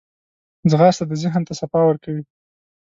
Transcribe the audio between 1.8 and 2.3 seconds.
ورکوي